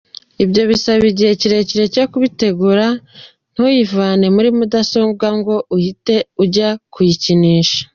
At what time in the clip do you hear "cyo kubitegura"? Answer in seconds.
1.93-2.85